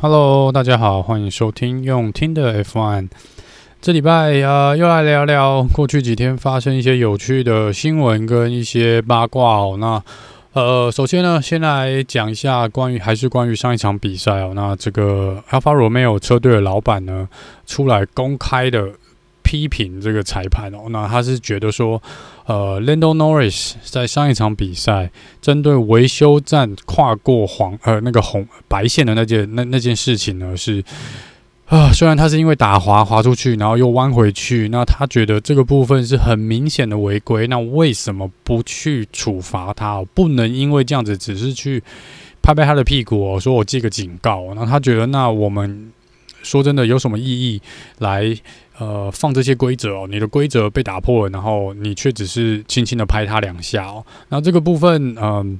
[0.00, 3.08] Hello，大家好，欢迎收听用听的 F One。
[3.80, 9.76] 这礼拜呃，又来聊聊过去几天发生一些有趣的新闻跟一些八卦哦。
[9.80, 10.00] 那
[10.52, 14.52] 呃，首先呢，先来讲一下关于还是关于上一场比赛哦。
[14.54, 17.28] 那这个 Alpha Romeo 车队的老板呢，
[17.66, 18.90] 出来公开的
[19.48, 20.88] 批评这个裁判哦。
[20.90, 22.02] 那他是觉得说，
[22.44, 25.10] 呃，Lando Norris 在上一场比赛
[25.40, 30.84] 针对维修站跨过黄呃那个红白线的那件那那件事情呢，是
[31.64, 40.04] 啊，虽然他是因为打滑滑出去，然后又弯回去，那他觉得这个部分是很明显的违规，那为什么不去处罚他？
[40.12, 41.82] 不能因为这样子只是去
[42.42, 45.90] 拍拍他的屁股哦，说我记个警告，那他觉得那我们
[46.42, 47.62] 说真的有什么意义
[47.98, 48.36] 来？
[48.78, 54.04] 呃，放这些规则哦，你的规则被打破了，然后你却只是轻轻的拍他两下哦。
[54.28, 55.58] 那这个部分，嗯、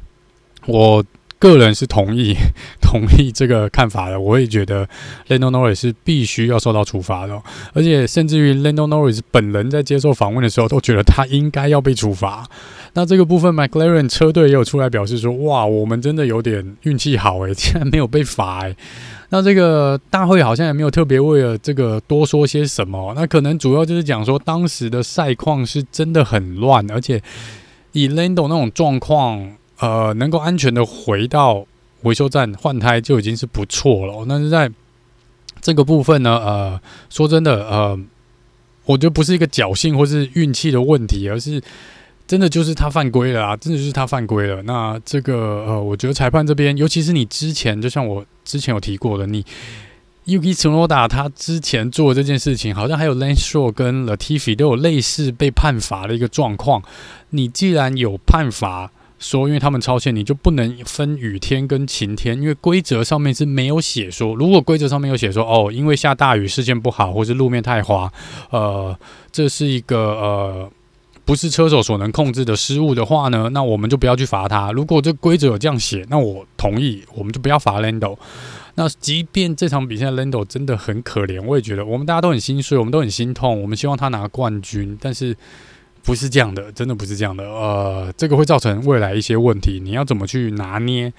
[0.66, 1.04] 我
[1.38, 2.34] 个人是同意
[2.83, 4.19] 同意这个看法的。
[4.19, 4.88] 我也觉得
[5.29, 7.40] Lando Norris 是必须要受到处罚的，
[7.73, 12.49] 而且甚至于 Lando Norris 本人在接受访问的时候都觉得他应该要被处罚。
[12.95, 18.77] 那这个部分，McLaren 车队也有出来表示说：“哇，我们真的有点运气好诶，竟然没有被罚诶。”
[19.30, 27.23] 那这个大会好像也没有特别为了这个多说些什么，那可能主要就是讲说当时的赛况是真的很乱，而且
[27.93, 31.66] 以 Lando 那种状况，呃，能够安全的回到
[32.02, 34.24] 维修站换胎就已经是不错了。
[34.29, 34.71] 但是在
[35.60, 37.99] 这个部分呢，呃，说真的，呃，
[38.84, 41.62] 我觉得不是一个侥幸或是运气的问题，而是。
[42.29, 43.56] 真的就是他犯规了啊！
[43.56, 44.62] 真的就是他犯规了。
[44.65, 49.43] 那这个呃，我觉得裁判这边，尤其是你之前，就像我之前有提过的，你
[50.26, 56.82] Yuki Tsunoda 他之前做的这件事情，好像还有 Lance Stroll 跟 Latifi 都有类似被判罚的一个状况。
[57.30, 68.12] 你既然有判罚，说因为他们超限，你就不能分雨天跟晴天，因为规则上面是没有写说，如果规则上面有写说，哦，因为下大雨，视线不好，或是路面太滑，
[68.50, 68.99] 呃，
[69.31, 70.71] 这是一个呃。
[71.25, 74.73] 不是车手所能控制的失误的话呢，那我们就不要去罚他。
[74.73, 78.17] 如果这规则有这样写，那我同意，我们就不要罚 Lando。
[78.77, 85.37] 那即便这场比赛 Lando 真的很可怜，我也觉得我们大家都很心碎，我们都很心痛，我们希望他拿冠军，但是
[86.09, 87.45] 不是这样的，真的不是这样的。
[87.45, 91.13] 呃，这个会造成未来一些问题，你要怎么去拿捏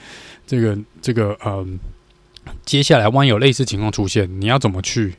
[0.48, 1.80] 这个这个嗯、
[2.46, 5.14] 呃，接下来万一有类似情况出现，你要怎么去？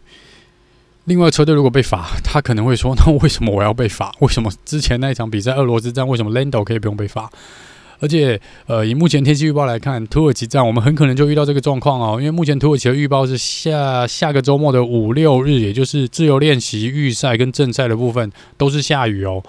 [1.04, 4.12] 另外车队如果被罚，他可能会说：“那为什么我要被罚？
[4.18, 7.30] 为什么之前那一场比赛二罗之战为什么 Lando 可以不用被罚？
[8.00, 12.16] 而且，呃，以目前天气预报来看，土耳其站我们很可能就遇到这个状况哦。
[12.18, 19.42] 因为目前土耳其的预报是下下个周末的五六日，也就是自由练习、预赛跟正赛的部分都是下雨哦。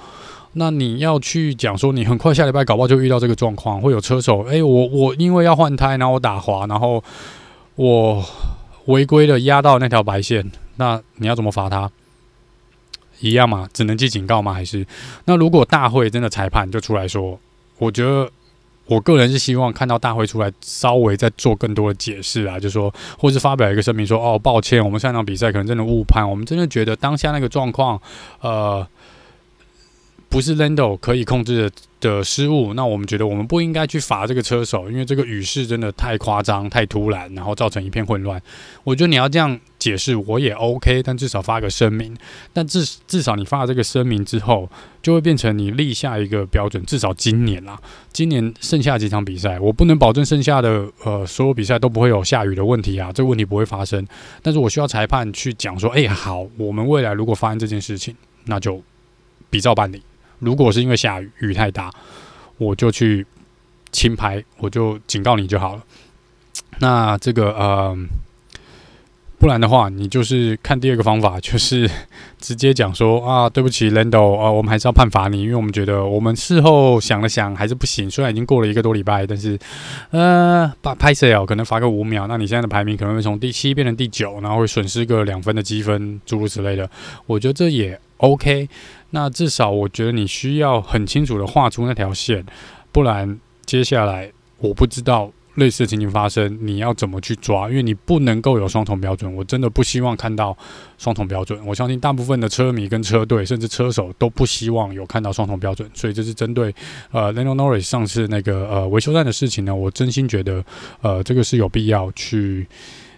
[0.54, 7.02] 那你要去讲说，你很快下礼拜搞不好就遇到这个状况，会有车手哎，我我因为要换胎，然后我打滑，然后
[7.76, 8.22] 我
[8.88, 11.90] 违规的压到那条白线。”那你要怎么罚他？
[13.20, 14.52] 一样嘛，只能记警告吗？
[14.52, 14.86] 还是
[15.26, 17.40] 那如果大会真的裁判就出来说，
[17.78, 18.30] 我觉得
[18.92, 28.02] 我个人是希望看到大会出来稍微再做更多的解释啊，就说或是发表一个声明说，哦，抱歉，我们上场比赛可能真的误判，我们真的觉得当下那个状况，
[28.42, 28.86] 呃。
[30.30, 38.42] 不是 Lando 可以控制的的失误，那我们觉得我们不应该去罚这个车手，因为这个雨势真的太夸张、太突然，然后造成一片混乱。
[38.84, 42.18] 我觉得你要这样解释，我也 OK，但至少发个声明。
[42.52, 44.68] 但至至少你发了这个声明之后，
[45.04, 46.84] 就会变成你立下一个标准。
[46.86, 47.80] 至少今年啦，
[48.12, 54.06] 今年剩下几场比赛，我不能保证剩下的呃所有比赛都不会有下雨的问题啊，这个问题不会发生。
[54.42, 58.82] 但是我需要裁判去讲说，哎，好，我们未来如果发生这件事情，那就
[59.52, 60.02] 比照办理。
[60.42, 61.90] 如果是因为下雨，雨太大，
[62.58, 63.26] 我就去
[63.92, 65.84] 轻拍，我就警告你就好了。
[66.80, 67.96] 那这个呃，
[69.38, 71.90] 不然的话，你就是看第二个方法，就是
[72.40, 78.10] 直接讲说啊，对不起，Lando 啊，我们还是要判罚你，因为我们觉得我们事后想了想还是不行。
[78.10, 79.58] 虽然已经过了一个多礼拜，但是
[80.10, 86.90] 呃，把拍摄哦，可能罚个五秒，那你现在的排名可能会从第七变成第九，然后会损失个两分的积分，诸如此类的。
[87.28, 88.68] 我觉得这也 OK。
[89.12, 92.46] 那至少我觉得你需要很清楚的画出那条线，
[92.92, 97.70] 不然接下来我不知道类似的情形发生，你要怎么去抓？
[97.70, 100.58] 因为你不能够有双重标准，我真的不希望看到
[100.98, 101.60] 双重标准。
[101.66, 105.90] 我相信大部分的车迷跟车队，甚至车手都不希望有看到双重标准。
[105.94, 106.74] 所以这是针对
[107.12, 110.64] 呃 Lando Norris 上次那个呃维修站的事情呢，我真心觉得
[111.02, 112.66] 呃这个是有必要去。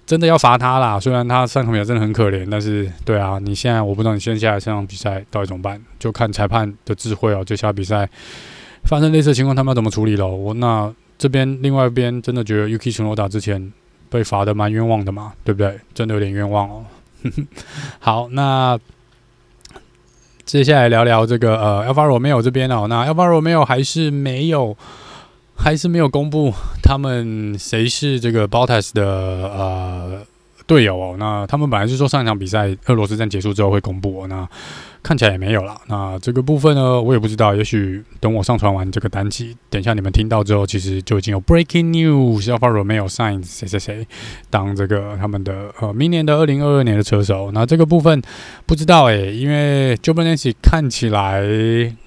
[0.05, 0.99] 真的要罚他啦！
[0.99, 7.43] 虽然他上场比赛真的很可怜，但是对啊，你现在我不知道你现在下来这场比赛到底怎么办，就看裁判的智慧哦。
[7.43, 8.07] 接下来比赛
[8.83, 10.27] 发生类似情况，他们要怎么处理喽？
[10.27, 13.71] 我那这边另外一边真的觉得 Yuki Tsunoda 之前
[14.09, 15.79] 被罚得蛮冤枉的嘛，对不对？
[15.93, 16.85] 真的有点冤枉哦。
[17.99, 18.77] 好，那
[20.43, 22.87] 接下来聊聊这个呃，Alfa Romeo 这边哦。
[22.89, 24.75] 那 Alfa Romeo 还是没有，
[25.55, 30.25] 还是没有公布他们谁是这个 Bottas 的呃
[30.65, 31.15] 队友哦。
[31.17, 34.27] 那他们本来是说上一场比赛俄罗斯站结束之后会公布哦。
[34.27, 34.47] 那
[35.03, 35.79] 看起来也没有了。
[35.87, 37.53] 那这个部分呢，我也不知道。
[37.53, 44.07] 也许等我上传完这个单集，等一下你们听到之后，其实就已经有 breaking news，要发 Romeo sign 谁谁谁
[44.49, 47.51] 当这个他们的呃明年的二零二二年的车手。
[47.51, 48.21] 那这个部分
[48.65, 51.43] 不知道诶、因为 Jobenace 看起来，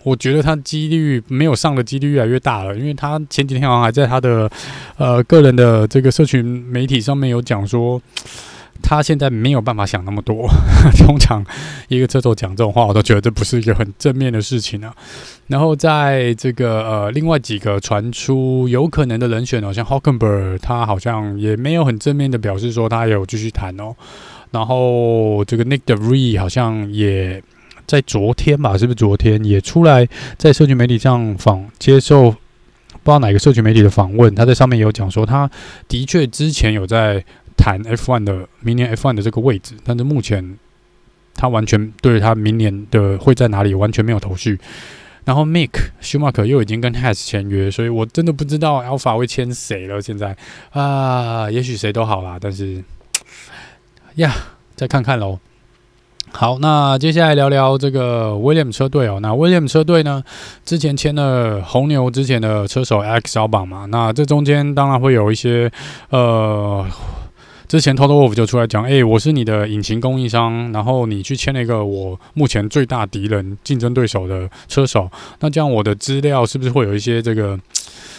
[0.03, 4.51] 我觉得他几率没有上的几率越来越大了，因为他前几天好像还在他的
[4.97, 8.01] 呃个人的这个社群媒体上面有讲说。
[8.83, 10.49] 他现在没有办法想那么多。
[10.99, 11.45] 通常
[11.89, 14.95] 一个车手讲这种话，我都觉得这不是一个很正面的事情啊。
[15.49, 23.95] 然后在这个呃，另外几个传出有可能的人选哦，像 Hulkenberg，他好像也没有很正面的表示说他有继续谈哦。
[24.51, 27.43] 然后这个 Nick de Vries 好像也
[27.87, 32.37] 在昨天吧，是不是昨天也出来在社群媒体上访接受不
[33.05, 35.51] 知道哪个社群媒体的访问，他在上面有讲说，他
[35.89, 37.25] 的确之前有在。
[37.57, 40.59] 谈 F1 的明年 F1 的这个位置，但是目前
[41.35, 44.59] 他完全对他明年的会在哪里完全没有头绪。
[45.25, 45.71] 然后 Mick
[46.01, 50.01] Schumacher 又已经跟 Has 签约，所以我真的不知道 Alpha 会签谁了。
[50.01, 50.37] 现在
[50.71, 52.85] 啊，也许谁都好啦，但是
[54.15, 54.33] 呀，
[54.77, 55.41] 再看看喽。
[56.31, 59.19] 好，那接下来聊聊这个 William 车队哦。
[59.21, 60.23] 那 William 车队呢，
[60.65, 65.69] 之前签了红牛之前的车手 Alex Albon 嘛，那这中间当然会有一些
[66.11, 66.87] 呃。
[67.69, 75.11] 之前 Toto Wolff 就出来讲，哎、我是你的引擎供应商，然后你去签了一个我目前最大敌人、竞争对手的车手，
[75.41, 77.59] 那这样我的资料是不是会有一些这个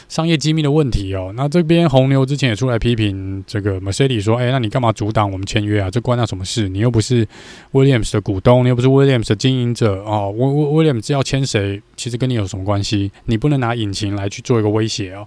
[0.09, 1.31] 商业机密的问题哦？
[1.37, 5.89] 那这边红牛之前也出来批评这个 Mercedes 说，哎、那你干嘛阻挡我们签约啊？
[5.89, 6.67] 这关他什么事？
[6.67, 7.25] 你又不是
[7.71, 10.33] Williams 的股东，你又不是 Williams 的经营者哦。
[10.37, 13.09] Williams 要签谁，其实跟你有什么关系？
[13.27, 15.25] 你不能拿引擎来去做一个威胁哦。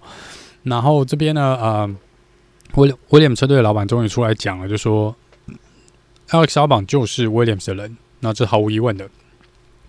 [0.65, 1.97] 然后这边呢，呃。
[2.75, 5.15] 威威廉姆车队的老板终于出来讲了，就说
[6.31, 9.09] Alex Albon 就是威廉姆的人，那这毫无疑问的，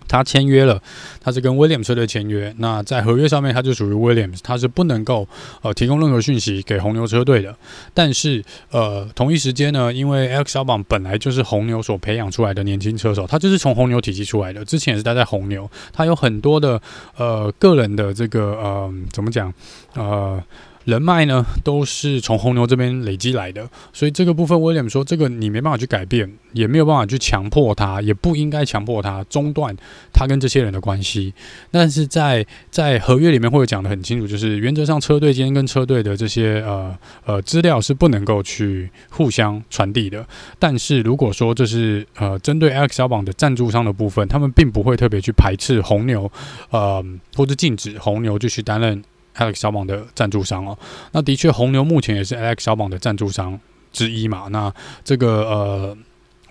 [0.08, 0.82] 他签约了，
[1.20, 5.28] 他是跟威廉姆车队签约，那在合约上面他就属于威廉姆，他是不能够
[5.62, 7.54] 呃提供任何讯息给红牛车队的。
[7.94, 16.82] 但是呃同一时间呢，因为 Alex Albon 本来就是红牛所培养出来的年轻车手，他就是从红牛体系出来的，之前也是待在红牛，他有很多的
[17.16, 19.54] 呃个人的这个呃怎么讲
[19.94, 20.42] 呃。
[20.84, 29.74] 人脉呢，都是从红牛这边累积来的，所以这个部分威廉姆说，这个你没办法去改变，也没有办法去强迫他，也不应该强迫他中断
[30.12, 31.32] 他跟这些人的关系。
[31.70, 40.26] 但是在在合约里面会讲得很清楚，就是原则上车队间跟车队的这些呃呃资料是不能够去互相传递的。
[40.58, 46.30] 但是如果说这是呃针对 Alex Albon 的赞助商的部分，他们并不会特别去排斥红牛，
[46.70, 47.04] 呃
[47.36, 49.02] 或者禁止红牛继续担任。
[49.36, 50.78] Alex 小榜的赞助商哦，
[51.12, 53.58] 那的确红牛目前也是 Alex 小榜的赞助商
[53.92, 54.48] 之一嘛。
[54.50, 54.72] 那
[55.04, 55.96] 这个呃。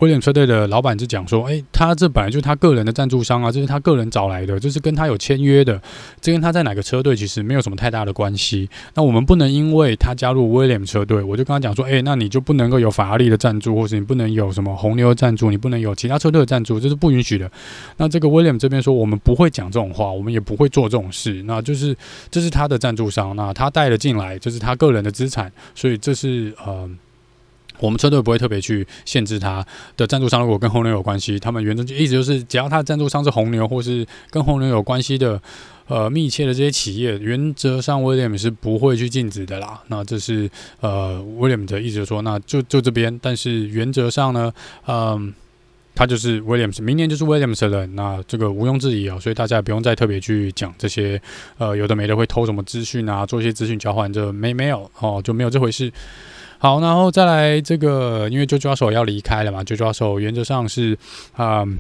[0.01, 5.79] 威廉车队的老板就讲说：“诶，他这本来就是他个人的赞助商啊，这是他个人找来的，这是跟他有签约的，
[6.19, 8.67] 这跟他在哪个车队其实没有什么太大的关系。
[8.95, 17.51] 那我们不能因为他加入威廉车队，我就跟他讲说：诶，那你就不能够有法拉利的赞助，或者你不能有什么红牛赞助，你不能有其他车队的赞助，这是不允许的。
[17.97, 21.43] 那这个威廉这边说，我们不会讲这种话，我们也不会做这种事。
[21.43, 21.95] 那就是
[22.31, 26.89] 这是他的赞助商，那他带了进来，这是他个人的资产，所以这是呃。”
[27.81, 29.65] 我们车队不会特别去限制他
[29.97, 35.41] 的赞助商，如果跟红牛有关系，他们原则就意思就是，只要他的赞助商是红牛或是跟红牛有关系的，
[35.87, 39.81] 呃，密切的这些企业，原则上 William 是不会去禁止的啦。
[39.87, 44.53] 那这是呃 William 的意思，就说那就就这边，但是原则上呢，
[44.87, 45.33] 嗯、
[45.95, 51.21] 他就是 Williams，，明年就是威廉姆的人，那这个毋庸置疑啊、哦，所以大家也不用再特别去讲这些，
[51.57, 55.91] 呃，有的没的会偷什么资讯啊，做一些资讯交换，这没没有哦，就没有这回事。
[56.61, 60.97] 好，然后再来这个，因为 JoJo 手要离开了嘛，JoJo 手原则上是
[61.35, 61.63] 啊。
[61.63, 61.77] 嗯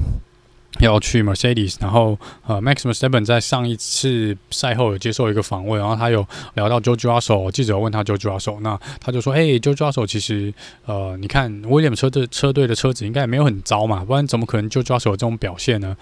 [0.79, 8.01] 要去 Mercedes，然后呃，Max i m u s t e p p e n 在上一次赛后有接受一个访问，然后他有聊到 JoJo 手，记者问他
[8.01, 10.51] JoJo 手，那他就说：“诶，JoJo 手其实
[10.85, 15.95] 呃，你看 William 车队车队的车子应该也没有很糟嘛，不然怎么可能 JoJo 手这种表现呢？”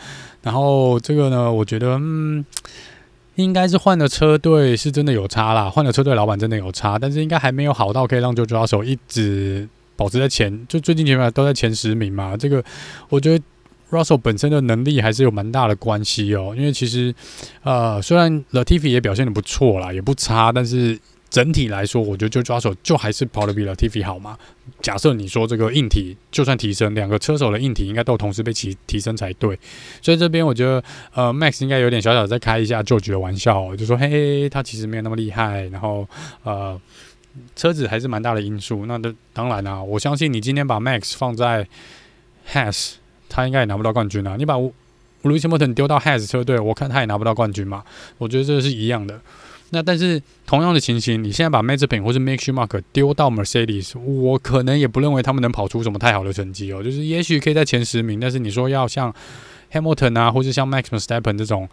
[0.44, 2.46] 然后这个呢，我觉得嗯。
[3.44, 12.36] 应该是换了车队是真的有差啦，换了车队老板真的有差，但是应该还没有好到可以让 JoJo 手一直保持在前，就最近前面都在前十名嘛。
[12.36, 12.62] 这个
[13.08, 13.44] 我觉得
[13.92, 17.16] Russell 本身的能力还是有蛮大的关系哦，因为其实
[17.64, 24.38] 呃虽然 Latifi 也表现的不错啦，也不差，但是整体来说，我觉得就抓手就还是跑得比 Latifi 好嘛。
[24.82, 29.58] 假设你说这个硬体就算提升，两个车手的硬体应该都同时被提提升才对。
[30.02, 30.84] 所以这边我觉得，
[31.14, 35.66] 呃，Max 应该有点小小在开一下 George 的玩笑，就说嘿，他其实没有那么厉害。
[35.66, 36.08] 然后，
[36.44, 36.80] 呃，
[37.56, 38.86] 车子还是蛮大的因素。
[38.86, 39.00] 那
[39.34, 41.68] 当然啦、我相信你今天把 Max 放在
[42.52, 42.94] Has，
[43.28, 44.36] 他应该也拿不到冠军啊。
[44.38, 47.84] 你把 Lewis Hamilton 丢到 Haas 车队，我看他也拿不到冠军嘛。
[48.18, 49.20] 我觉得这是一样的。
[49.72, 56.82] 那但是同样的情形，你现在把 Mazepin 或是 Mick Schumacher 丢到 Mercedes，我可能也不认为他们能跑出什么太好的成绩哦。
[56.82, 59.14] 就是也许可以在前十名，但是你说要像
[59.72, 61.70] Hamilton 啊，或是像 Max Verstappen 这种，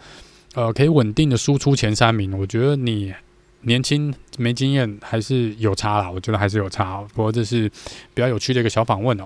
[0.55, 3.15] 呃，可以稳定的输出前三名，我觉得你
[3.63, 6.11] 年轻没经验还是有差啦。
[6.11, 7.03] 我觉得还是有差。
[7.15, 7.69] 不过这是
[8.13, 9.25] 比较有趣的一个小访问哦。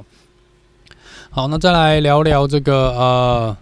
[1.30, 3.56] 好，那再来聊聊这个呃。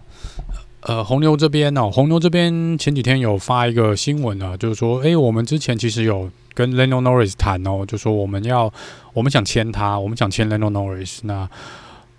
[0.81, 8.71] 呃，红牛这边哦，红牛这边前几天有发一个新闻啊，就是说，诶，我们之前其实有跟 Lando Norris 谈哦，就说我们要，
[9.13, 11.49] 我们想签他，我们想签 Lando Norris，那。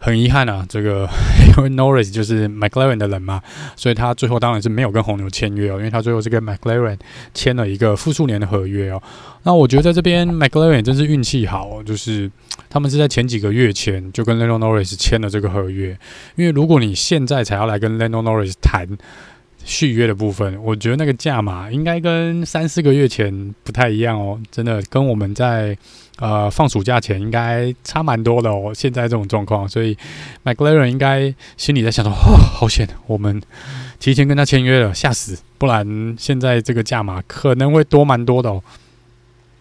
[0.01, 1.09] 很遗憾啊， 这个
[1.57, 3.41] 因为 Norris 就是 McLaren 的人嘛，
[3.77, 6.99] 所以他最后当然是没有跟红牛签约哦，因为他最后是跟 McLaren
[7.35, 9.01] 签了一个复数年的合约哦。
[9.43, 12.31] 那我觉得在这边 McLaren 真是运气好，就是
[12.69, 15.97] 他们是在前几个月前就跟 Lando Norris 签了这个合约，
[16.35, 18.89] 因为如果你现在才要来跟 Lando Norris 谈。
[19.71, 25.79] 续约的部分，我觉得那个价码应该跟三四个月前不太一样哦，真的跟我们在
[26.19, 28.73] 呃放暑假前应该差蛮多的哦。
[28.75, 29.97] 现在这种状况，所以
[30.45, 33.41] McLaren 应该心里在想说：哦，好险，我们
[34.01, 35.39] 提前跟他签约了，吓死！
[35.57, 38.61] 不然现在这个价码可能会多蛮多的哦。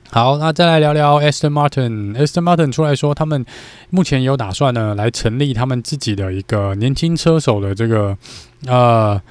[0.10, 2.16] 好，那再来聊聊 Aston Martin。
[2.18, 3.46] Aston Martin 出来说，他们
[3.92, 8.18] 目前有打算呢，来成立他们自己的一个年轻车手的这个
[8.66, 9.22] 呃。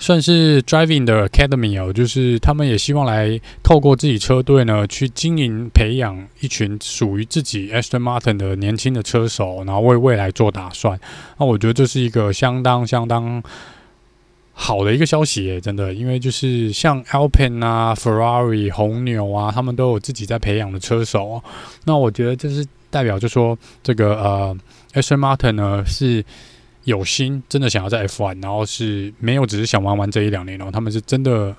[0.00, 10.98] 算是 driving 的 academy 哦，就是他们也希望来透过自己车队呢，去经营培养一群属于自己 Aston Martin 的年轻的车手，然后为未来做打算。
[11.38, 13.42] 那我觉得这是一个相当相当
[14.54, 21.42] 好的一个消息耶，真的，因为就是像 Alpine 啊、Ferrari、红牛啊，他们都有自己在培养的车手。
[21.84, 24.56] 那我觉得这是代表，就说这个呃
[24.94, 26.24] Aston Martin 呢是。
[26.90, 31.54] 有心真的想要在 F1，然后是没有只是想玩玩这一两年然后，他们是真的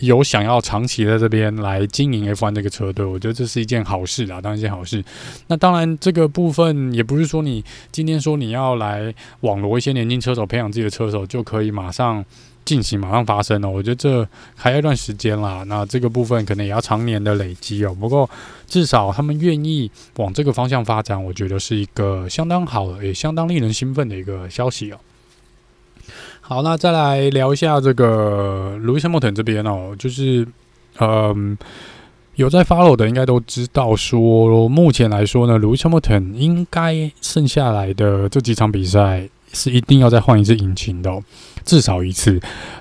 [0.00, 5.04] 有想要长期在这边来经营 F1 这个车队，我觉得这是一件好事啊，当然一件好事。
[5.46, 12.24] 那当然这个部分也不是说你今天说你要来网罗一些年轻车手，培养自己的车手就可以马上。
[12.64, 15.62] 进行马上发生哦，我觉得这还要一段时间啦。
[15.66, 17.94] 那这个部分可能也要常年的累积哦。
[17.98, 18.28] 不过
[18.66, 24.98] 至少他们愿意往这个方向发展，我觉得是一个相当好的也相当令人兴奋的一个消息哦。
[26.40, 30.46] 好，那再来聊一下这个 Lewis Hamilton 这边哦，就是
[31.00, 31.56] 嗯，
[32.34, 39.28] 有在 follow 的应该都知道说，目前来说呢，Lewis Hamilton 应该剩下来的这几场比赛。
[39.54, 41.22] 是一定要再换一次引擎的哦，
[41.64, 42.38] 至少一次。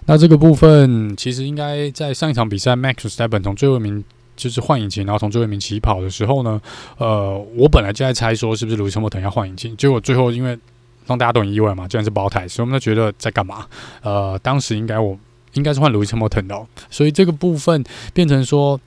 [0.08, 4.04] 那这个部分其实应该在上一场比赛，Max s t e p e n 从最后一名
[4.36, 6.60] 就是换引擎，然后从最后一名起跑的时候呢，
[6.98, 10.58] 呃，我本来就在猜说是不是 Lewis Hamilton 要换引擎，结果最后因为
[11.06, 13.66] 让大家都很意外嘛，居然是胞胎，所以我们就觉得在干嘛？
[14.02, 15.18] 呃，当时应该我
[15.54, 18.80] 应该是换 Lewis Hamilton 的哦，所以这个部分变成说。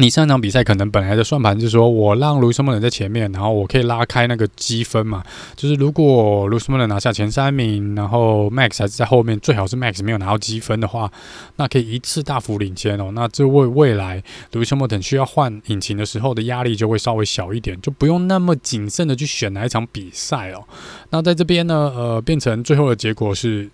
[0.00, 5.24] 你上场比赛可能本来的算盘就是说，我让 Lewis Hamilton 在前面，然后我可以拉开那个积分嘛。
[5.56, 11.10] 就是如果 Lewis Hamilton 拿下前三名，然后 Max 还是在后面，最好是 Max 没有拿到积分的话，
[11.56, 13.10] 那可以一次大幅领先哦。
[13.12, 20.62] 那这为未来 Lewis Hamilton 需要换引擎的时候的压力就会稍微小一点，就不用那么谨慎的去选哪一场比赛哦。
[21.10, 23.68] 那在这边呢，呃，变成最后的结果是。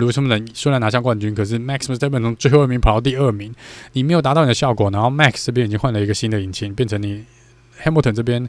[0.00, 3.54] Lewis Hamilton 虽然拿下冠军，可是 Max Verstappen 从最后一名跑到第二名，
[3.92, 4.90] 你没有达到你的效果。
[4.90, 7.24] 然后 Max 这边已经换了一个新的引擎，变成你
[7.82, 8.48] Hamilton 这边，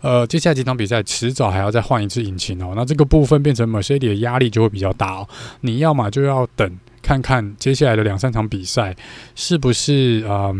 [0.00, 2.72] 呃，接下来几场比赛迟早还要再换一次引擎哦。
[2.74, 5.28] 那这个部分变成 Mercedes 的压力就会比较大哦。
[5.60, 8.96] 你要么就要等看看接下来的两三场比赛
[9.34, 10.54] 是不是呃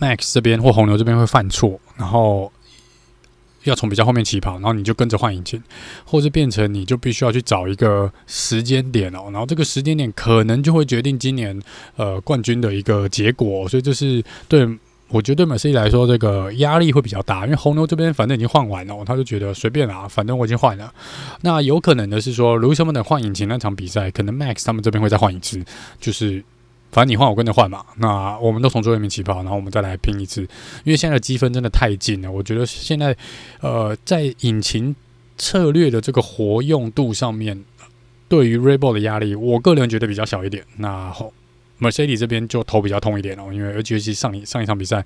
[0.00, 2.52] Max 这边或红牛这边会犯错，然后。
[3.70, 5.62] 要从比较后面起跑，然后你就跟着换引擎，
[6.04, 11.60] 或者变成你就必须要去找一个时间点哦，然后这个时间点可能就会决定今年
[11.96, 14.66] 呃冠军的一个结果，所以这是对
[15.08, 20.92] 我觉得对马斯蒂来说这个压力会比较大，因为红牛这边反正已经换完了，他就觉得随便啦，反正我已经换了。
[21.42, 25.64] 那有可能的是说，如果他们的换引擎那场比赛，可能 Max 他们这边会再换一次，
[26.00, 26.42] 就是。
[26.96, 30.40] 反正你换我跟着换嘛，那我们都从最后一起跑，然后我们再来拼一次。
[30.82, 33.14] 因为现在的积分真的太近了，我觉得现在
[33.60, 34.96] 呃在引擎
[35.36, 37.62] 策略的这个活用度上面，
[38.30, 40.64] 对于 Red Bull 的压力，我个人觉得比较小一点。
[40.78, 41.14] 那
[41.78, 45.04] Mercedes 这边就头比较痛一点哦，因为尤其是上一上一场比赛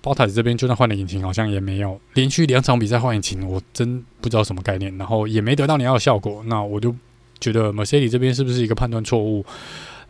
[0.00, 6.94] ，Bottas 这边就算换了引擎，好像也没有连续两场比赛换引擎，我真不知道什么概念，然后也没得到你要的效果，那我就
[7.40, 9.44] 觉得 Mercedes 这边是不是一个判断错误？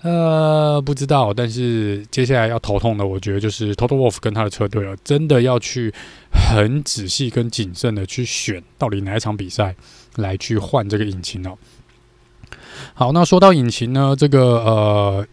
[0.04, 5.92] 呃，不知道，但是接下来要头痛的，我觉得就是 Total Wolff 跟他的车队了，真的要去
[6.30, 9.74] 很仔细跟谨慎的去选，到底哪一场比赛
[10.16, 11.56] 来去换这个引擎哦。
[12.92, 15.26] 好，那说到引擎呢，这个呃，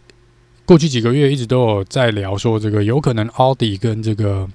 [0.65, 4.47] 过去几个月一直都有在聊说，这个有可能奥迪跟这个。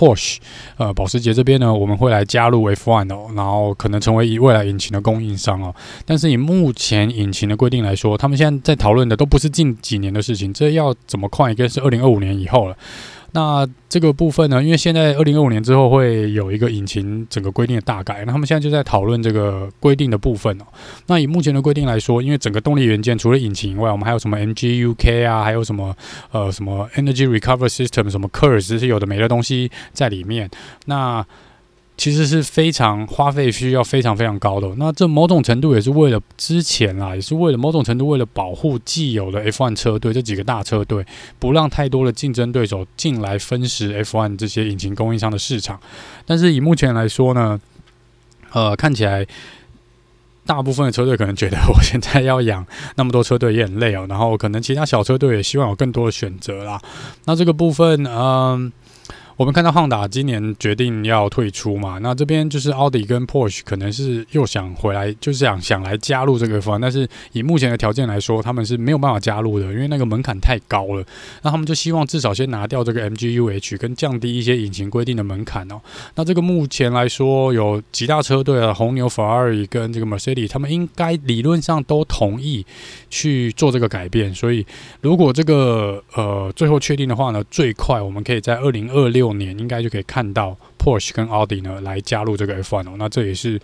[0.00, 0.38] Porsche，
[0.78, 5.74] 呃，保时捷这边呢，我们会来加入为 F1 哦，然后可能成为以未来引擎的供应商哦。
[6.06, 12.76] 但是以目前引擎的规定来说，他们现在在讨论的都不是近几年的事情，这要怎么快，应该是二零二五年以后了。
[13.32, 20.64] 那这个部分呢，因为现在二零二五年之后会有一个引擎整个规定的大改，那他们现在就在讨论这个规定的部分哦。
[21.06, 25.96] 那以目前的规定来说，因为整个动力元件除了引擎以外，我们还有什么 MGU-K 啊，还有什么
[26.30, 30.50] 呃什么 Energy Recovery System，什么 c u r s 这些有的没的东西在里面。
[30.86, 31.24] 那
[32.00, 41.04] 其实是非常花费需要非常非常高的，那这某种程度也是为了之前啊，也是为了某种程度为了保护既有的 F1 车队这几个大车队，
[41.38, 45.78] 不让太多的竞争对手进来分食 F1 这些引擎供应商的市场。
[46.24, 47.60] 但是以目前来说呢，
[48.52, 49.26] 呃，看起来
[50.46, 56.80] 大部分的车队可能觉得我现在要养那么多车队也很累哦，然后可能其他小车队也希望有更多的选择啦。
[57.26, 58.72] 那这个部分，嗯、
[59.40, 71.02] 我们看到 Honda 今年决定要退出嘛，那这边就是奥迪跟 Porsche 可能是又想回来，就是想想来加入这个方案，但是以目前的条件来说，他们是没有办法加入的，因为那个门槛太高了。
[71.40, 75.80] 那他们就希望至少先拿掉这个 MGU-H，跟降低一些引擎规定的门槛哦。
[76.16, 82.66] 那这个目前来说，有几大车队啊，红牛、法拉利跟这个 Mercedes，他们应该理论上都同意
[83.08, 84.34] 去做这个改变。
[84.34, 84.66] 所以
[85.00, 89.29] 如果这个呃最后确定的话呢，最快我们可以在二零二六。
[89.34, 93.60] 年应该就可以看到 Porsche 跟奥迪呢来加入这个 F1 哦，那这也是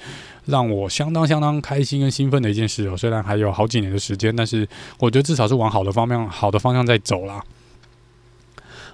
[0.47, 2.97] 让我相当相当开心跟兴奋的一件事哦。
[2.97, 7.43] 虽然还有好几年的时间，但是我觉得至少是往好的方向、好的方向在走啦。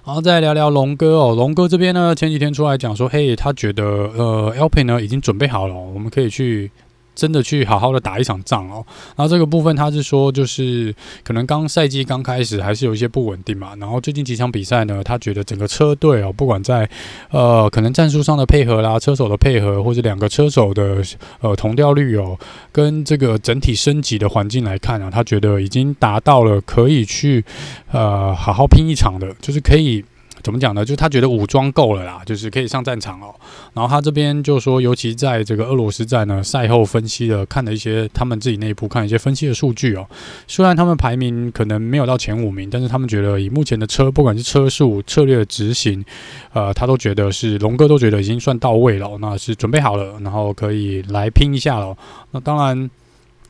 [0.05, 6.71] 然后再聊聊龙哥哦，龙哥这边呢前几天出来讲说，嘿，他觉得呃，L P 呢已经准备好了，我们可以去。
[7.15, 16.89] 真的去好好的打一场仗哦，然后这个部分他是说，就是可能刚赛季刚开始还是有一些不稳定嘛，然后最近几场比赛呢，他觉得整个车队哦，不管在
[17.29, 21.01] 呃可能战术上的配合啦，车手的配合，或者两个车手的
[21.41, 22.37] 呃同调率哦，
[22.71, 27.43] 跟这个整体升级的环境来看啊，他觉得已经达到了可以去
[27.91, 30.03] 呃好好拼一场的，就是可以。
[30.43, 30.83] 怎么讲呢？
[30.83, 33.33] 就是他觉得武装够了啦，就是可以上战场哦。
[33.73, 40.05] 然后他这边就说，尤其在这个俄罗斯站呢，赛后分析了，看了一些他们自己内部看一些分析的数据哦。
[40.45, 46.03] 虽然他们排名可能没有到前五名，但是他们觉得以目前的车，不管是车速、策略执行，
[46.51, 51.95] 呃，他都觉得是龙哥都觉得已经算到位了，那是准备好了，然后可以来拼一下了。
[52.31, 52.89] 那当然。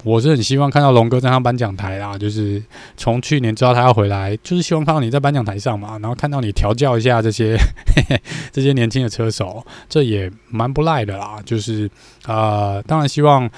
[0.03, 2.61] 我是很希望看到龙哥站上颁奖台啦，就是
[2.95, 7.55] 从去年知道他要回来，就是希望看到你在颁奖台上嘛，然后看到你调教一下这些
[7.95, 11.37] 嘿嘿 这些年轻的车手，这也蛮不赖的啦。
[11.45, 11.89] 就是
[12.25, 13.49] 啊、呃，当然希望。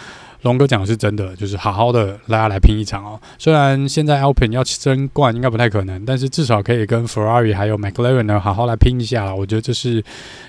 [0.46, 3.20] 龙哥讲的是真的，就是好好的大家来拼一场哦。
[3.40, 9.34] 虽然现在 Alpine 要争冠应该不太可能，但是至少可以跟 Ferrari 还有 McLaren 呢好好来拼一下。
[9.34, 10.04] 我觉得这是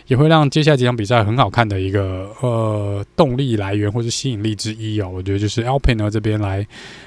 [0.06, 5.08] 也会让接下来几场比赛很好看的一个呃动力来源或是吸引力之一哦。
[5.08, 6.66] 我觉得就是 Alpine 呢这边来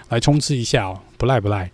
[0.09, 1.69] 来冲刺一下哦，不赖不赖。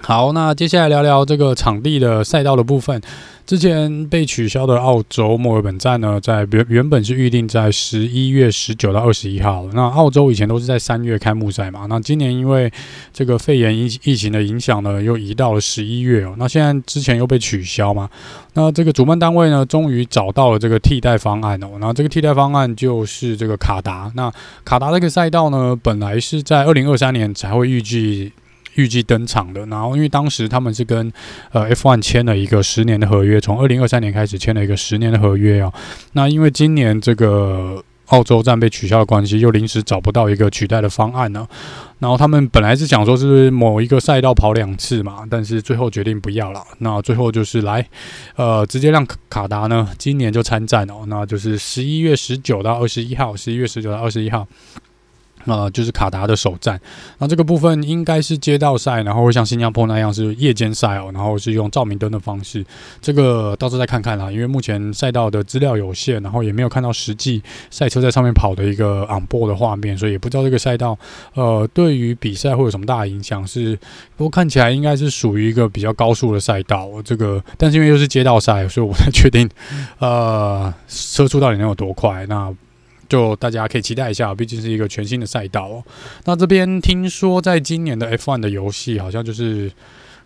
[0.00, 3.00] 好，那接下来聊聊这个场地的赛道的部分。
[3.44, 9.68] 之前被取消的澳洲墨尔本站呢，在原原本是预定在十一月十九到二十一号。
[9.74, 12.72] 那澳洲以前都是在三月开幕赛嘛，那今年因为
[13.12, 16.34] 这个肺炎疫疫情的影响呢，又移到了十一月哦。
[16.38, 18.08] 那现在之前又被取消嘛，
[18.54, 21.72] 那这个主办单位呢，终于找到了这个替代方案哦。
[21.80, 24.10] 那这个替代方案就是这个卡达。
[24.14, 24.32] 那
[24.64, 28.32] 卡达这个赛道呢，本来是在二零二三年才会预计。
[28.74, 31.12] 预计登场的，然后因为当时他们是跟
[31.50, 35.72] 呃 F1 签了一个十年的合约，从二零二三年开始签了一个十年的合约啊。
[36.12, 41.46] 那因为今年这个澳洲站被取消的关系，又临时找不到一个取代的方案呢。
[41.98, 46.62] 然后他们本来是想说是某一个赛道跑两次嘛，但是最后决定不要了。
[46.78, 47.86] 那最后就是来
[48.36, 54.46] 呃直接让卡达呢今年就参战哦，那就是十一月十九到二十一号，十一月十九到二十一号。
[55.46, 56.80] 呃，就是卡达的首站，
[57.18, 62.64] 那这个部分应该是街道赛，然后会像新加坡那样是夜间赛哦，然后是用照明灯的方式，
[63.00, 64.30] 这个到时候再看看啦。
[64.30, 70.96] 因为目前赛道的资料有限，然后也没有看到实际赛车在上面跑的一个 on board 的画面，所以也不知道这个赛道
[71.34, 73.46] 呃对于比赛会有什么大的影响。
[73.46, 73.76] 是，
[74.16, 79.48] 不过看起来应该是属于一个比较高速的赛道，这个但是因为又是街道赛，所以我才确定
[79.98, 82.24] 呃车速到底能有多快。
[82.26, 82.54] 那。
[83.12, 85.84] 就大家可以期待一下，毕竟是一个全新的赛道哦。
[86.24, 89.70] 那这边听说，在今年的 F1 的游戏，好像就是。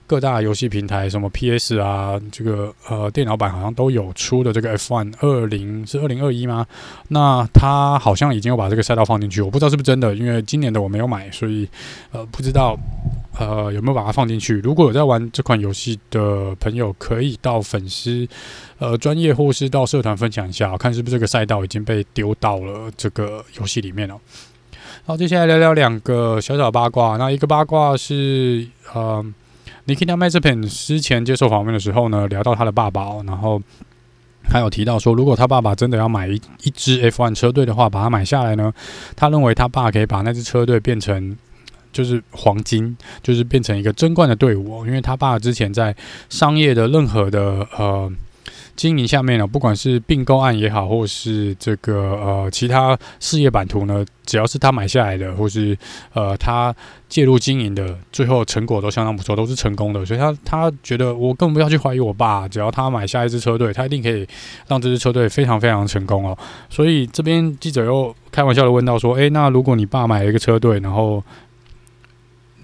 [0.08, 6.64] 各大游戏平台，什么 PS 啊，这个呃电脑版好像都有出的这个 F1 二零是二零二一吗？
[7.08, 11.68] 那他好像已经有把这个赛道放进去，我不知道是不是真的，因为今年的我没有买，所以
[12.12, 12.78] 呃不知道
[13.38, 14.54] 呃有没有把它放进去。
[14.60, 18.26] 如果有在玩这款游戏的朋友，可以到粉丝
[18.78, 24.18] 呃专业或是到社团分享一下，看是不是这个赛道已经被丢到了这个游戏里面了。
[25.04, 27.16] 好，接下来聊聊两个小小八卦。
[27.16, 29.24] 那一个八卦是呃。
[29.86, 33.62] Nikita Mazepin 之前接受访问的时候呢，聊到他的爸爸哦，然后
[34.42, 38.72] 还有提到说，如果他爸爸真的要买一一支 F1 车队的话，把它买下来呢，
[39.14, 41.36] 他认为他爸可以把那支车队变成
[41.96, 45.96] 就是黄金，就是变成一个争冠的队伍，因为他爸之前在
[46.28, 48.12] 商业的任何的呃。
[48.76, 55.74] 经营下面呢，不管是并购案也好，或是这个呃其他事业版图呢，只要是他买下来的，或是
[56.12, 56.74] 呃他
[57.08, 60.04] 介入经营的，最后成果都相当不错，都是成功的。
[60.04, 64.28] 所以他他觉得我根本不要去怀疑我爸，只要他买下一支车队，他一定可以
[64.68, 66.36] 让这支车队非常非常成功哦。
[66.68, 71.24] 所以这边记者又开玩笑的问到说：“诶，那如果你爸买了一个车队，然后？”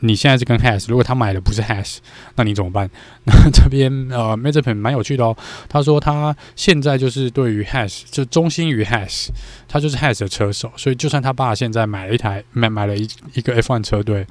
[0.05, 1.99] 你现在是跟 Has，如果他买的不是 Has，
[2.35, 2.91] 那你怎么办？
[3.25, 5.37] 那这边呃 Mazepin 蛮有趣的哦。
[5.69, 9.29] 他说他现在就是对于 Has 就忠心于 Has，
[9.69, 14.27] 他就是 Has 的车手，所以就算他爸现在买了一台买买了一一个 F1 车队，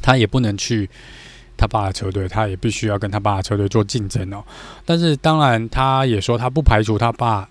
[0.00, 0.88] 他也不能去
[1.58, 4.42] 他爸的车队，他也必须要跟他爸的车队做竞争哦。
[4.86, 7.46] 但是当然，他也说他不排除他爸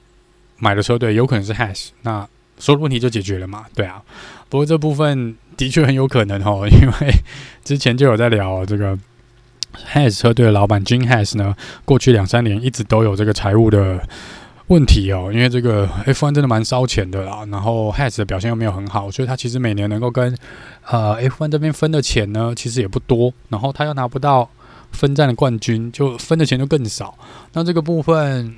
[0.58, 3.67] 买的车队有可能是 Has，那所有问题就解决了嘛？
[3.76, 4.02] 对啊。
[4.50, 5.38] 不过这部分。
[5.58, 7.13] 的确很有可能哦， 因为
[7.63, 8.98] 之前就有在聊这个
[9.93, 14.08] Has 车队的老板，Jin Has 呢，过去两三年一直都有这个财务的
[14.67, 20.38] 问题哦，因为这个 F1 真的蛮烧钱的啦，然后 Has 的表现又没有很好，所以他其实每年能够跟
[20.86, 24.50] 呃 F1 这边分的钱呢，其实也不多，然后他又拿不到
[24.91, 27.17] 分站的冠军，就分的钱就更少，
[27.54, 28.56] 那这个部分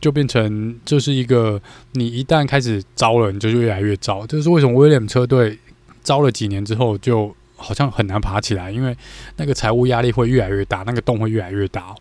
[0.00, 1.60] 就变成就是一个
[1.92, 5.58] 你一旦开始糟了，你就越来越糟，这是为什么 William 车队。
[6.04, 8.96] 招了几年之后，就好像很难爬起来，因为
[9.36, 11.94] 那个财务压力会越来越大，那个洞会越来越大，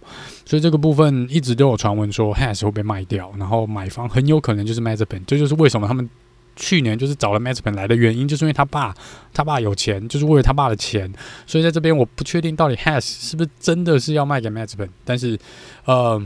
[0.46, 6.10] 所以这个部分一直都有传闻说 Has 会被卖掉，然后买方很有可能就是 Mazepin，这就是为什么他们
[6.56, 8.94] 去年就是找了 Mazepin 来的原因，就是因为他爸
[9.34, 11.12] 他爸有钱，就是为了他爸的钱，
[11.48, 15.40] 所以在这边我不确定到底 Has 是不是真的是要卖给 Mazepin，但是
[15.86, 16.22] 呃。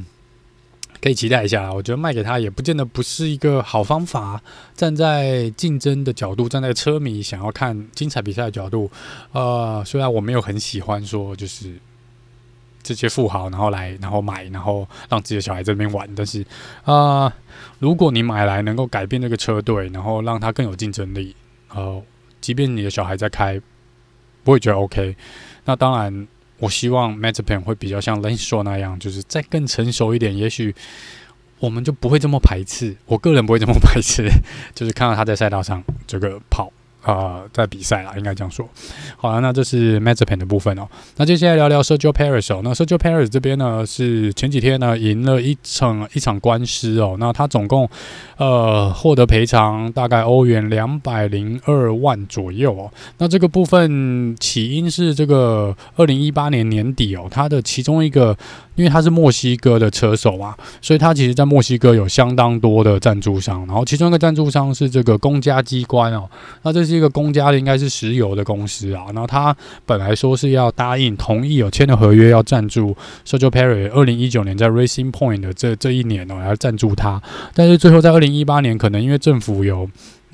[1.01, 4.41] 可以期待一下，我觉得卖给他也不见得不是一个好方法。
[4.75, 8.89] 站在竞争的角度，站在车迷想要看精彩比赛的角度，
[9.31, 11.79] 呃，虽然我没有很喜欢说就是
[12.81, 16.45] 这些富豪然后来然后买然后让自己的小孩在这边玩，但是
[16.83, 17.31] 啊、
[17.79, 21.35] 如果你买来能够改变这个车队，然后让他更有竞争力，
[21.69, 22.01] 呃，
[22.41, 23.61] 即便你的小孩在开，
[24.43, 25.15] 不会觉得 OK，
[25.65, 26.27] 那当然。
[26.59, 30.73] 我希望 Mazepin 会比较像 lance 说那样，就是再更成熟一点，也许
[31.59, 32.95] 我们就不会这么排斥。
[33.05, 34.27] 我个人不会这么排斥，
[34.73, 36.71] 就是看到他在赛道上这个跑。
[37.03, 38.67] 呃，在比赛啦，应该这样说。
[39.15, 40.87] 好了，那这是 m a z e p e n 的部分哦。
[41.15, 42.61] 那接下来聊聊 Sergio Peres 哦。
[42.63, 47.15] 那 Sergio Peres 这边呢，是前几天呢赢了一场一场官司哦。
[47.19, 47.89] 那他总共
[48.37, 52.91] 呃获得赔偿大概欧元两百零二万左右哦。
[53.19, 58.37] 那这个部分起因是这个二零一八年年底哦，他的其中一个。
[58.77, 63.65] 因为他是墨西哥的车手啊，所以他其实，在墨西哥有相当多的赞助商。
[63.67, 66.29] 然后，其中一个赞助商是这个公家机关哦。
[66.61, 69.03] 那这是一个公家的，应该是石油的公司啊。
[69.07, 69.53] 然后他
[69.85, 73.91] 本来说是要答应同意有签的合约要赞助 Sergio Perez。
[73.91, 77.21] 二零一九年在 Racing Point 的这这一年哦，要赞助他。
[77.53, 79.89] 但是最后在二零一八年，可能因为政府有。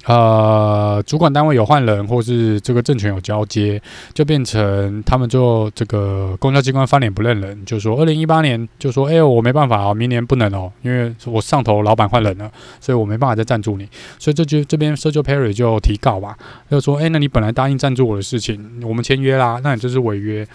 [0.06, 3.82] 呃，主管单位有换人，或是这个政权有交接，
[4.14, 13.88] 就变成他们就这个公交机关翻脸不认人，就说二零一八年就说，哎呦，我没办法哦，明年不能哦，因为我上头老板换人了，所以我没办法再赞助你，
[14.20, 16.38] 所以这就这边 Sergio Perry 就提告吧，
[16.70, 20.46] 就说，哎，那你本来答应赞助我的事情，我们签约啦，那你这是违约，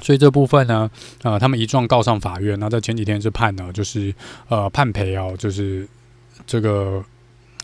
[0.00, 0.90] 所以这部分呢，
[1.22, 4.14] 呃，他们一状告上法院，那在前几天是判了，就是
[4.48, 5.88] 呃判赔哦，就是
[6.46, 7.02] 这个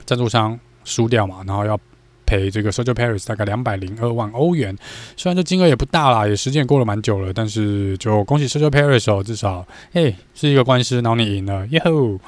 [0.07, 0.59] 赞助商。
[0.87, 1.79] 输掉嘛，然后要
[2.25, 4.75] 赔这个 Sergio Perez 大概两百零二万欧元。
[5.16, 12.18] 虽然这金额也不大啦，也时间也过了蛮久了，但是就恭喜 Sergio Perez 哦，至少嘿是一个官司，然后你赢了，耶吼！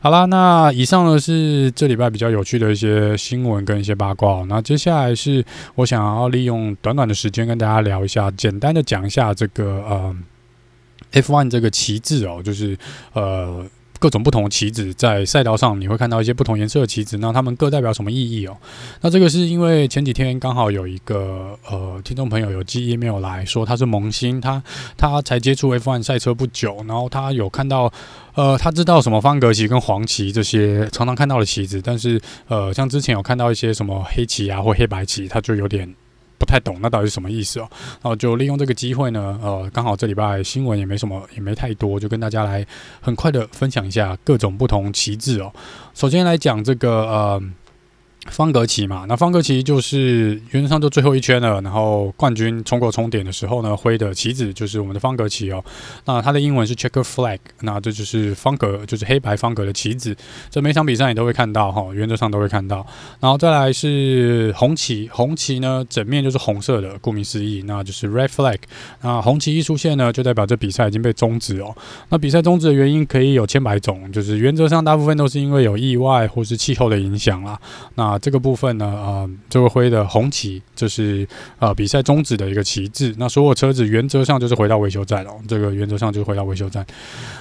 [0.00, 4.44] 好啦，那以上呢是这礼拜比较有趣的一些新闻跟一些八卦。
[4.48, 5.44] 那接下来是
[5.76, 10.16] 我想要利用短短的时间跟大家聊一下，简单的讲一下这个呃
[11.12, 12.76] F1 这个旗帜哦，就是
[13.12, 13.64] 呃。
[14.02, 18.56] 各种不同的旗子在赛道上，你会看到一些不同颜色的旗子，那它们各代表什么意义哦？
[19.00, 24.60] 那这个是因为前几天刚好有一个呃听众朋友有寄 email 来说他是萌新，他
[24.96, 27.92] 他才接触 F1 赛车不久，然后他有看到
[28.34, 35.94] 呃他知道什么方格旗跟黄旗这些常常看到的旗子，但是呃像之前有看到一些什么黑旗啊或黑白旗，他就有点。
[36.42, 42.66] 不太懂那到底是什么意思哦，然后就利用这个机会呢，呃，刚好这礼拜新闻也没什么，也没太多，就跟大家来
[43.00, 45.52] 很快的分享一下各种不同旗帜哦。
[45.94, 47.42] 首先来讲这个呃。
[48.30, 55.62] 方格旗嘛，那方格旗就是原则上就最后一圈了，然后冠军冲过终点的时候呢，挥的旗子就是我们的方格旗哦。
[56.04, 60.16] 那它的英文是 checker flag，那这就是方格，就是黑白方格的旗子。
[60.50, 62.86] 这每场比赛你都会看到哈，原则上都会看到。
[63.18, 68.58] 然后再来是红旗，红旗呢整面就是红色的，顾名思义，那就是 red flag。
[69.00, 71.74] 那红旗一出现呢，就代表这比赛已经被终止哦。
[72.08, 77.58] 那比赛终止的原因可以有千百种，就是原则上大部分都是因为有意外或是气候的影响啦。
[77.96, 81.26] 那啊，这个部分呢，呃，这个挥的红旗，就是
[81.58, 83.14] 呃比赛终止的一个旗帜。
[83.16, 86.86] 那所有车子原则上就是回到维修站了，这个原则上就是回到维修站。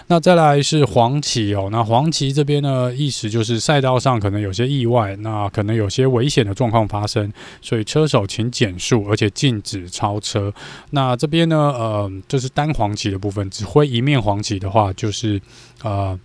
[0.07, 7.31] 那再来是黄旗哦，那黄旗这边呢，意思就是赛道上可能有些意外，那可能有些危险的状况发生，
[7.61, 10.53] 所以车手请减速，而且禁止超车。
[10.91, 15.41] 那这边呢，呃，就是单黄旗的部分，只挥一面黄旗的话，就是
[15.83, 16.17] 呃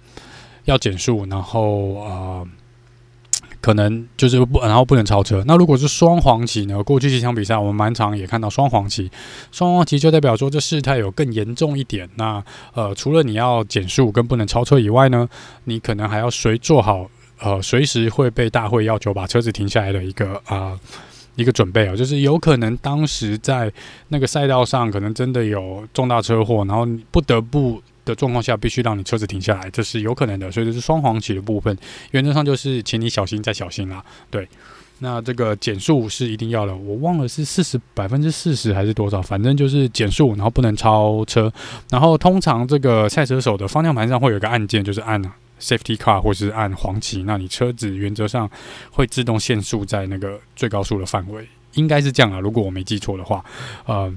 [0.66, 2.46] 要减速，然后呃。
[3.66, 5.42] 可能就是不，然后不能超车。
[5.44, 6.80] 那如果是双黄旗呢？
[6.84, 9.10] 过去几场比赛我们蛮常也看到双黄旗，
[9.50, 12.08] 双黄旗就代表说这事态有更严重一点。
[12.14, 12.40] 那
[12.74, 15.28] 呃，除了你要减速跟不能超车以外呢，
[15.64, 20.78] 你可能还要随做好呃随时会被大会要求把车子停下来的一个啊、
[21.34, 23.72] 一个准备啊，就是有可能当时在
[24.10, 27.82] 那个赛道上可能真的有重大车祸，然后不得不。
[28.06, 31.76] 的状况下，必须让你车子停下来，这是有可能的，所以这是双黄旗的部分。
[32.12, 34.02] 原则上就是，请你小心再小心啦。
[34.30, 34.48] 对，
[35.00, 41.52] 那这个减速是一定要的，我忘了是四十百分之四十还是多少，反正就是减速，然后不能超车。
[41.90, 45.20] 然后通常这个赛车手的方向盘上会有一个按键，就是按
[45.60, 48.48] Safety Car 或是按黄旗，那你车子原则上
[48.92, 53.44] 会自动限速在那个最高速的范围，应该是这样啊，如果我没记错的话，
[53.84, 54.14] 呃。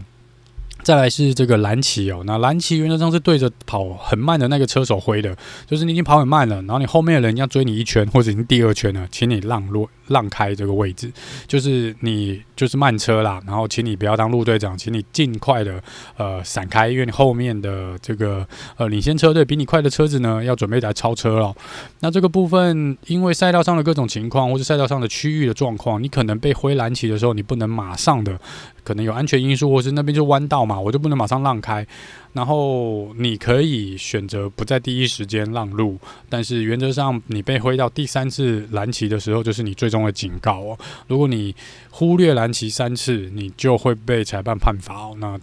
[0.82, 5.36] 再来是这个蓝旗哦，那蓝旗原则上是对着跑很慢的那个车手挥的，
[5.68, 11.12] 就是你已经跑很慢了，然后你后面的人要追你一圈或者已经第二圈了，请你让路让开这个位置，
[11.48, 15.82] 就是你就是慢车啦，然后请你不要当路队长，请你尽快的
[16.18, 18.46] 呃闪开，因为你后面的这个
[18.76, 21.56] 呃领先车队比你快的车子呢要准备来超车了。
[22.02, 28.38] 那这个部分因为赛道上的各种情况或是赛道上的区域的状况，你可能被灰蓝旗的时候，你不能马上的。
[28.82, 31.86] 可能有安全因素，或是那边就弯道嘛，我就不能马上让开。
[32.34, 35.98] 然后你可以选择不在第一时间让路，
[36.30, 40.78] 但是原则上你被挥到第三次蓝旗的时候，就是你最终的警告哦。
[41.08, 41.56] 如果你
[41.90, 45.16] 忽略蓝旗三次，你就会被裁判判罚哦。
[45.20, 45.40] 那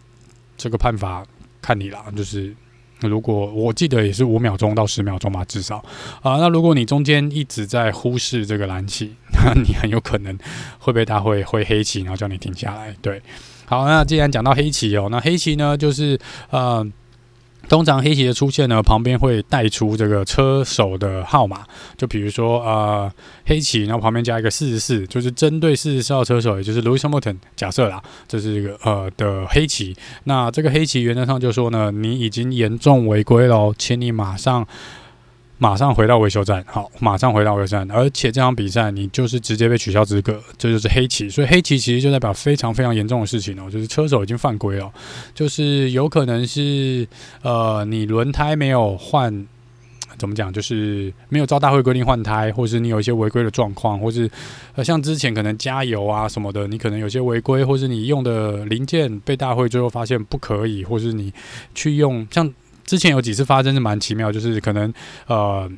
[0.57, 1.25] 这个判罚
[1.61, 2.55] 看你啦，就是。
[3.03, 5.77] 如果我记得也是五秒钟到十秒钟吧，至少
[6.23, 6.39] 啊。
[6.39, 10.37] 那如果你中间一直在忽视这个蓝旗，那你很有可能
[10.79, 12.97] 会被他会挥黑旗，然后叫你停下来。
[13.03, 13.21] 对，
[13.67, 16.19] 好，那既然讲到黑旗哦，那黑旗呢就是
[16.51, 16.87] 呃。
[17.69, 23.13] 通常黑旗的出现呢，旁边会带出这个车手的号码，就比如说呃
[23.45, 29.97] 黑旗，然后旁边加一个四十四，就是针对四十四号车手，也就是 Louis Hamilton，假设啦，这是一个呃的黑旗。
[30.23, 34.65] 那这个黑旗原则上就说呢，你已经严重违规了，请你马上。
[35.59, 41.31] 马上回到维修站，好，马上回到维修站，而且这场比赛你就是直接被取消资格，这就是黑旗。
[41.31, 44.93] 所以黑旗其实就代表非常非常严重的事情哦，就是车手已经犯规了，
[45.35, 47.09] 就是有可能是
[47.41, 49.47] 呃你轮胎没有换，
[50.19, 54.31] 怎么讲，就是没有照大会规定换胎，或是你有一些违规的状况，或是
[54.75, 61.33] 呃像之前可能加油啊什么的，你可能有些违规，或是你用的零件被大会最后发现不可以，或是你
[61.75, 62.53] 去用像。
[62.87, 64.93] 之前有几次发生是蛮奇妙，就是可能
[65.27, 65.71] 呃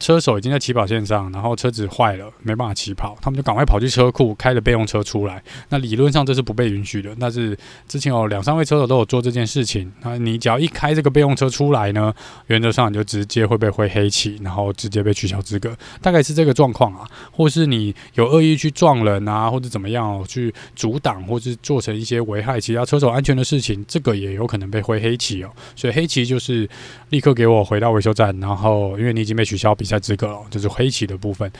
[0.00, 5.40] 车手已经在起跑线上，然后车子坏了，没办法起跑，他们就赶快跑去车库开着备用车出来。
[5.68, 9.92] 那理论上这是不被允许的，但是之前有两三位车手都有做这件事情。
[10.00, 12.12] 那你只要一开这个备用车出来呢，
[12.46, 17.06] 原则上你就直接会被挥黑旗，然后直接被取消资格，大概是这个状况啊。
[17.30, 25.50] 或是你有恶意去撞人啊，或者怎么样哦，去阻挡，或是做成一些危害其他车手安全的事情，这个也有可能被挥黑旗哦。
[25.76, 26.66] 所以黑旗就是
[27.10, 31.50] 立刻给我回到维修站，然后因为你已经被取消比赛资格了，就是黑旗的部分。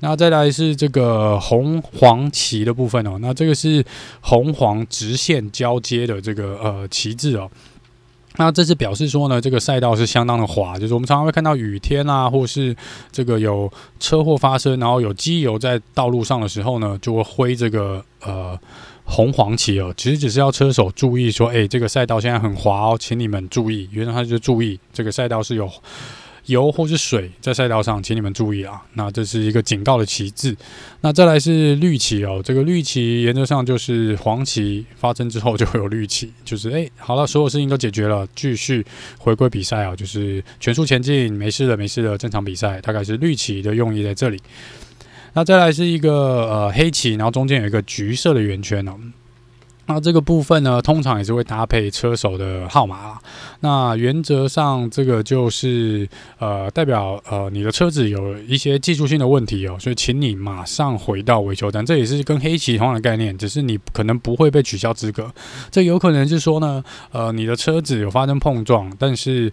[0.00, 3.82] 那再来是这个红黄旗的部分哦，那这个是
[4.20, 7.50] 红黄直线交接的这个呃旗帜哦。
[8.36, 12.76] 那这是表示说呢，这个赛道是相当的滑，就是我们常常会看到雨天啊，或是
[13.10, 18.58] 这个有车祸发生，然后有机油在道路上的时候呢，就会挥这个呃
[19.04, 19.94] 红黄旗哦。
[19.96, 23.88] 其实只是要车手注意说，诶，这个赛道现在很滑哦，请你们注意。
[23.90, 25.66] 原来他就注意这个赛道是有。
[26.46, 28.82] 油或是水在赛道上，请你们注意啊！
[28.94, 30.56] 那这是一个警告的旗帜。
[31.00, 38.84] 那再来是绿旗哦，这个绿旗原则上就是黄旗发生之后就会有绿旗，就是哎，好了，所有事情都解决了，继续
[39.18, 42.80] 回归比赛啊，就是全速前进，没事的，没事的，正常比赛。
[42.80, 44.40] 大概是绿旗的用意在这里。
[45.32, 48.96] 那再来是一个呃黑旗，然后中间有一个橘色的圆圈哦。
[49.86, 53.18] 那这个部分呢，通常也是会搭配车手的号码。
[53.60, 61.84] 那原则上，这个就是呃，代表呃，你的车子有一些技术性的问题哦，所以请你马上回到维修站。
[61.86, 65.32] 这也是跟黑旗同样的概念，只是你可能不会被取消资格。
[65.70, 69.52] 这有可能是说呢，呃，你的车子有发生碰撞，但是。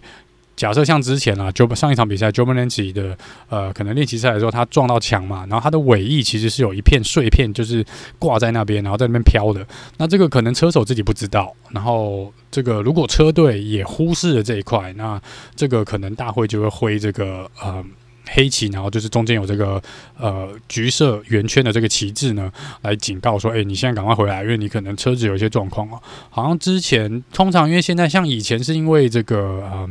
[0.56, 3.16] 假设像之前啊，就上一场比赛 j o b a n n c i 的
[3.48, 7.84] 呃，可能练习赛的时候，他撞到墙嘛，然后他的尾翼其实是有一片碎片，就是
[8.20, 9.66] 挂在那边，然后在那边飘的。
[9.98, 15.20] 那这个可能车手自己不知道，然后这个如果车队也忽视了这一块，那
[15.56, 17.84] 这个可能大会就会挥这个呃
[18.30, 19.82] 黑旗，然后就是中间有这个
[20.16, 26.00] 呃橘色圆圈的这个旗帜呢，来警告说，哎、你现在赶快回来，因为你可能车子有一些状况哦。
[26.30, 29.36] 好像之前通常因为现在像以前是因为这个
[29.70, 29.90] 呃。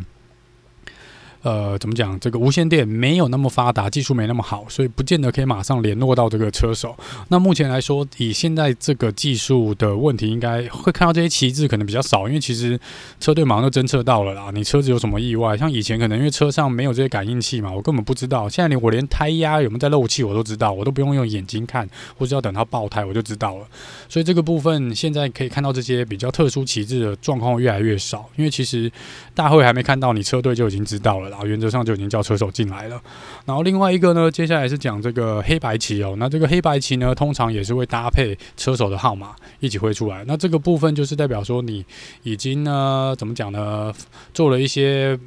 [1.44, 2.18] 呃，怎么讲？
[2.20, 6.98] 这个无线电没有那么发达，技术没那么好，所以不见得可以马上联络到这个车手。
[7.28, 12.80] 那目前来说，以现在这个技术的问题，应该会看到这些旗帜可能比较少，因为其实
[13.20, 14.52] 车队马上就侦测到了啦。
[14.54, 15.58] 你车子有什么意外？
[15.58, 18.48] 像以前可能因为车上没有这些感应器嘛，我根本不知道。
[18.48, 21.86] 现在连我连胎压有没有在漏气我都知道，我都不用用眼睛看，
[22.18, 23.68] 或者要等它爆胎我就知道了。
[24.08, 28.90] 所以这个部分现在可以看到这些比较特殊旗帜的状况越来越少，因为其实
[29.36, 31.30] 大会还没看到，你车队就已经知道了。
[31.30, 33.02] 然后原则上就已经叫车手进来了，
[33.46, 36.16] 然后另外一个呢，接下来是讲这个黑白旗哦。
[36.18, 40.24] 那这个黑白旗呢，通常也是会搭配车手的号码一起挥出来。
[40.26, 41.84] 那这个部分就是代表说你
[42.22, 43.92] 已经呢，怎么讲呢，
[44.34, 45.18] 做了一些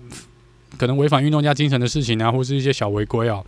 [0.78, 3.42] 可能违反运动家精神的事情啊，或是一些小违规啊。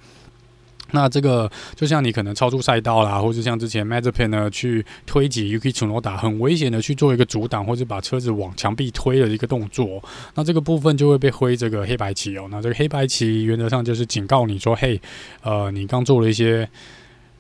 [0.93, 10.03] 那这个就像你可能超出赛道啦，或者像之前 m a z e p a n 呢去推挤 Yuki Tsunoda，很危险的去做一个阻挡，或者把车子往墙壁推的一个动作，
[10.35, 12.49] 那这个部分就会被挥这个黑白旗哦。
[12.51, 15.01] 那这个黑白旗原则上就是警告你说，嘿，
[15.43, 16.69] 呃，你刚做了一些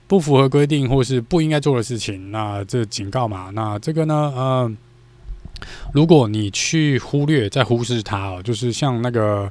[0.06, 3.50] 不符合规定或是不应该做的事情，那这警告嘛。
[3.54, 4.72] 那这个呢，呃，
[5.92, 9.50] 如果你去忽略再忽视它哦，就是像那个。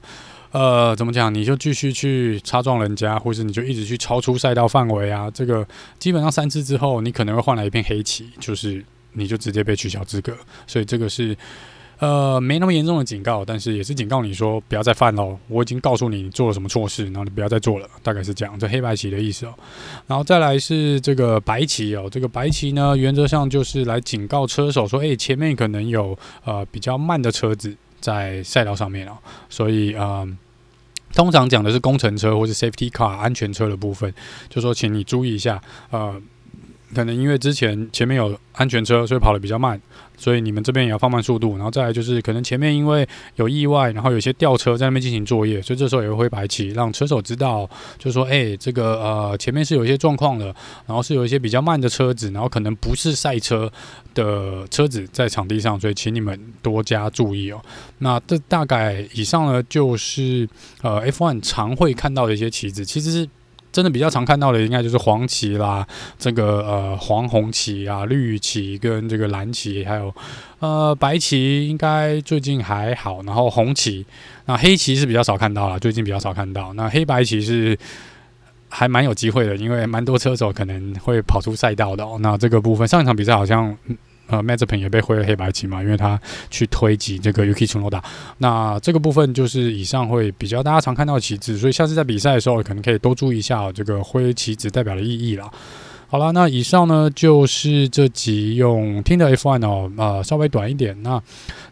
[0.52, 1.34] 呃，怎么讲？
[1.34, 5.30] 你就继续去擦撞人家，或者你就一直去超出赛道范围啊？
[5.32, 5.68] 这个
[6.00, 8.84] 基本上三次之后，你可能会换来一片黑旗，就是
[9.14, 10.34] 你就直接被取消资格。
[10.66, 11.36] 所以这个是
[12.00, 15.38] 呃没那么严重的警告，但是也是警告你说不要再犯喽。
[15.48, 18.58] 我已经告诉你你做了什么错事，然后你不要再做了，大概是这样。
[18.58, 19.54] 这黑白旗的意思哦。
[20.08, 29.18] 然后再来是这个白旗哦，这个白旗呢，原则上就是来警告车手说，哎，前面可能有呃比较慢的车子在赛道上面哦，
[29.50, 30.28] 所以呃。
[31.14, 34.14] 通常讲的是工程车或是 safety car 安全车的部分，
[34.50, 36.22] 就说请你注意一下，呃。
[36.96, 39.80] 可能因为之前前面有安全车，所以跑得比较慢，
[40.18, 41.56] 所以你们这边也要放慢速度。
[41.56, 50.46] 然后再来就是，可能前面因为有意外，然后有些吊车在那边进行作业，所以这时候也会白旗，让车手知道，就说，哎、这个呃前面是有一些状况的，
[50.86, 53.72] 然后是有一些比较慢的车子，然后可能不是赛车
[54.14, 57.62] 的车子在场地上，所以请你们多加注意哦。
[58.00, 60.48] 那这大概以上呢，就是
[60.82, 63.30] 呃 F1 常会看到的一些旗子，其实是。
[63.72, 65.86] 真的比较常看到的应该就是黄旗啦，
[66.18, 70.14] 这个呃黄红旗啊，绿旗跟这个蓝旗，还有
[70.60, 74.06] 呃白旗应该最近还好，然后红旗，
[74.46, 77.78] 那黑旗是比较少看到了，最近比较少看到，那黑白旗是
[78.70, 82.18] 还蛮有机会的，因为蛮多车手可能会跑出赛道的哦。
[82.20, 83.78] 那这个部分上一场比赛好像
[84.28, 88.02] 呃 Mazepin 也被挥了黑白棋嘛，因为他去推挤这个 Yuki Tsunoda。
[88.38, 95.50] 那这个部分就是以上会比较大家常看到的旗帜，所以下次在比赛的时候可能可以多注意一下哦这个挥旗子代表的意义啦。
[96.08, 100.96] 好了，那以上呢就是这集用听的 F1 哦，呃，稍微短一点。
[101.04, 101.22] 那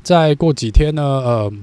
[0.04, 1.54] 再过几天呢，呃。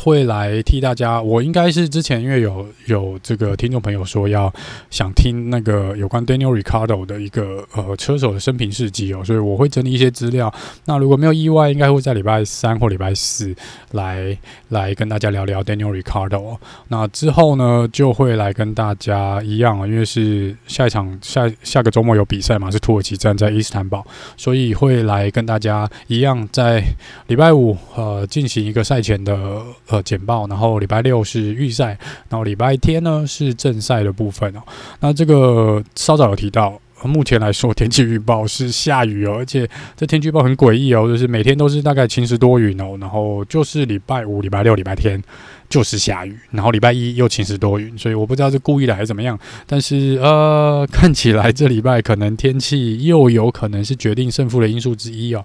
[0.00, 4.52] 会来替大家，我应该是之前因为有有这个听众朋友说要
[4.90, 10.54] 想听那个有关 Daniel Ricardo 的一个呃车手的生平事迹哦，所以我会整理一些资料。
[10.84, 13.52] 那如果没有意外，应该会在礼拜三或礼拜四
[13.90, 14.38] 来
[14.68, 16.58] 来跟大家聊聊 Daniel Ricardo。
[16.86, 26.82] 那之后呢，就会来跟大家一样，因为是下一场下下个周末有比赛嘛，是土耳其站在伊斯坦堡，所以会来跟大家一样在
[27.26, 29.60] 礼拜五呃进行一个赛前的。
[29.88, 34.60] 呃，简报，然后礼拜六是预赛，然后礼拜天呢是正赛的部分哦。
[35.00, 45.22] 那这个稍早有提到，目前来说天气预报是下雨哦，而且这天气预报很诡异哦，就是每天都是大概晴时多云哦，然后就是礼拜五、礼拜六、礼拜天
[45.70, 55.42] 就是下雨，然后礼拜一又晴时多云，所以我不知道是故意的还是怎么样，但是呃，看起来这礼拜可能天气又有可能是决定胜负的因素之一哦。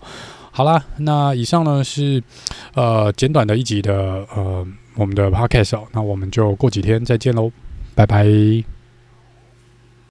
[0.56, 2.22] 好啦，那以上呢是
[2.76, 7.52] 呃简短的一集的呃我们的 podcast 哦，那我们就过几天再见喽，
[7.96, 8.24] 拜拜。